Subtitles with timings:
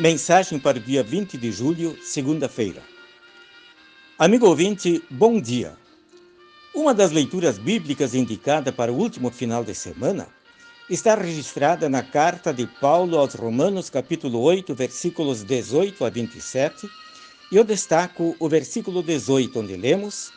[0.00, 2.82] Mensagem para o dia 20 de julho, segunda-feira.
[4.18, 5.76] Amigo ouvinte, bom dia.
[6.74, 10.26] Uma das leituras bíblicas indicada para o último final de semana
[10.88, 16.88] está registrada na carta de Paulo aos Romanos, capítulo 8, versículos 18 a 27,
[17.52, 20.32] e eu destaco o versículo 18, onde lemos: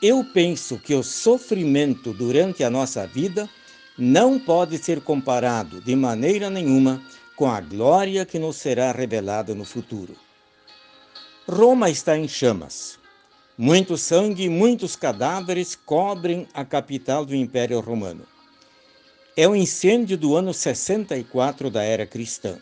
[0.00, 3.50] Eu penso que o sofrimento durante a nossa vida
[3.98, 7.02] não pode ser comparado de maneira nenhuma
[7.36, 10.16] com a glória que nos será revelada no futuro.
[11.48, 12.98] Roma está em chamas.
[13.56, 18.26] Muito sangue e muitos cadáveres cobrem a capital do Império Romano.
[19.36, 22.58] É o incêndio do ano 64 da era cristã.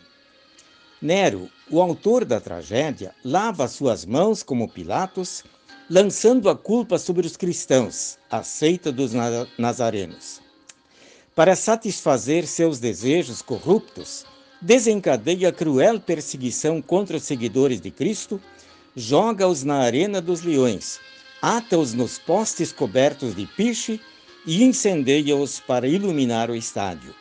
[1.01, 5.45] Nero, o autor da tragédia, lava suas mãos como Pilatos,
[5.89, 9.12] lançando a culpa sobre os cristãos, a seita dos
[9.59, 10.41] nazarenos.
[11.34, 14.25] Para satisfazer seus desejos corruptos,
[14.62, 18.41] desencadeia cruel perseguição contra os seguidores de Cristo,
[18.95, 21.00] joga-os na arena dos leões,
[21.42, 24.00] ata-os nos postes cobertos de piche
[24.47, 27.12] e incendeia-os para iluminar o estádio.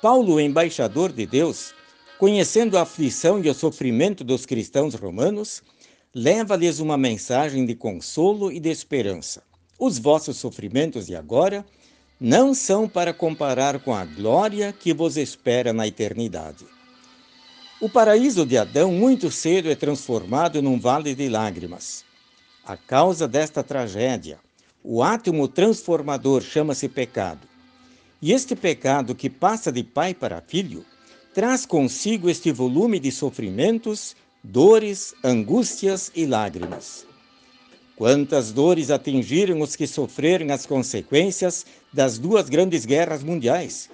[0.00, 1.74] Paulo, embaixador de Deus,
[2.18, 5.62] conhecendo a aflição e o sofrimento dos cristãos romanos,
[6.14, 9.42] leva-lhes uma mensagem de consolo e de esperança.
[9.78, 11.66] Os vossos sofrimentos de agora
[12.20, 16.64] não são para comparar com a glória que vos espera na eternidade.
[17.80, 22.04] O paraíso de Adão muito cedo é transformado num vale de lágrimas.
[22.64, 24.38] A causa desta tragédia,
[24.82, 27.46] o átomo transformador chama-se pecado.
[28.22, 30.84] E este pecado que passa de pai para filho
[31.34, 37.06] traz consigo este volume de sofrimentos, dores, angústias e lágrimas.
[37.96, 43.88] Quantas dores atingiram os que sofreram as consequências das duas grandes guerras mundiais,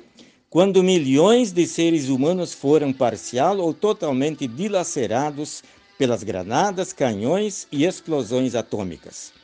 [0.48, 5.62] quando milhões de seres humanos foram parcial ou totalmente dilacerados
[5.98, 9.34] pelas granadas, canhões e explosões atômicas.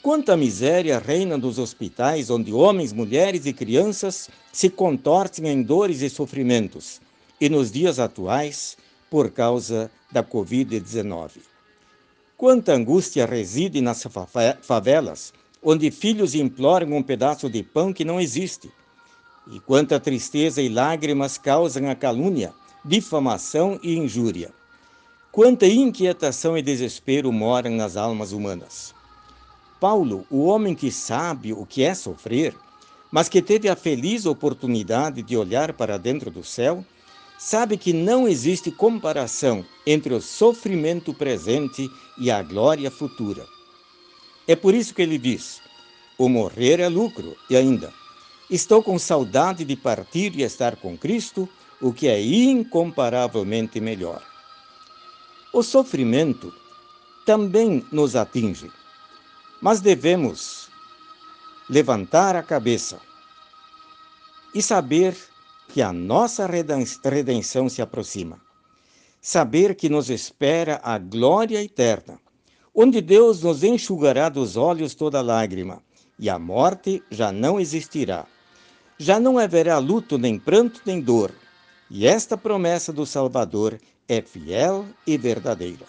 [0.00, 6.08] Quanta miséria reina nos hospitais onde homens, mulheres e crianças se contorcem em dores e
[6.08, 7.00] sofrimentos,
[7.40, 8.76] e nos dias atuais,
[9.10, 11.53] por causa da Covid-19.
[12.36, 14.04] Quanta angústia reside nas
[14.60, 18.70] favelas, onde filhos imploram um pedaço de pão que não existe.
[19.52, 22.52] E quanta tristeza e lágrimas causam a calúnia,
[22.84, 24.50] difamação e injúria.
[25.30, 28.94] Quanta inquietação e desespero moram nas almas humanas.
[29.80, 32.54] Paulo, o homem que sabe o que é sofrer,
[33.12, 36.84] mas que teve a feliz oportunidade de olhar para dentro do céu,
[37.44, 43.46] sabe que não existe comparação entre o sofrimento presente e a glória futura.
[44.48, 45.60] É por isso que ele diz:
[46.16, 47.92] o morrer é lucro, e ainda,
[48.48, 51.46] estou com saudade de partir e estar com Cristo,
[51.82, 54.22] o que é incomparavelmente melhor.
[55.52, 56.50] O sofrimento
[57.26, 58.72] também nos atinge,
[59.60, 60.70] mas devemos
[61.68, 62.98] levantar a cabeça
[64.54, 65.33] e saber
[65.68, 68.40] que a nossa redenção se aproxima.
[69.20, 72.18] Saber que nos espera a glória eterna,
[72.74, 75.82] onde Deus nos enxugará dos olhos toda lágrima,
[76.18, 78.26] e a morte já não existirá.
[78.98, 81.32] Já não haverá luto, nem pranto, nem dor.
[81.90, 85.86] E esta promessa do Salvador é fiel e verdadeira.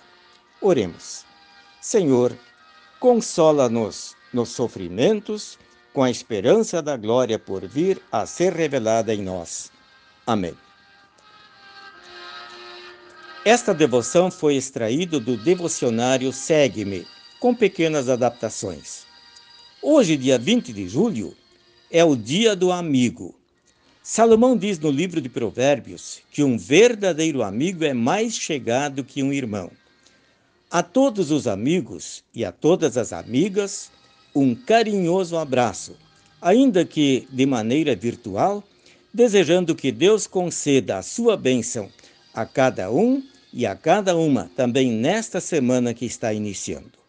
[0.62, 1.26] Oremos.
[1.82, 2.36] Senhor,
[3.00, 5.60] consola-nos nos sofrimentos
[5.96, 9.72] com a esperança da glória por vir a ser revelada em nós.
[10.28, 10.54] Amém.
[13.46, 17.08] Esta devoção foi extraída do devocionário Segue-me,
[17.40, 19.06] com pequenas adaptações.
[19.82, 21.34] Hoje, dia 20 de julho,
[21.90, 23.34] é o dia do amigo.
[24.04, 29.32] Salomão diz no livro de Provérbios que um verdadeiro amigo é mais chegado que um
[29.32, 29.72] irmão.
[30.70, 33.90] A todos os amigos e a todas as amigas,
[34.36, 35.96] um carinhoso abraço,
[36.42, 38.64] ainda que de maneira virtual,
[39.14, 41.90] desejando que Deus conceda a sua bênção
[42.34, 43.24] a cada um
[43.54, 47.05] e a cada uma também nesta semana que está iniciando.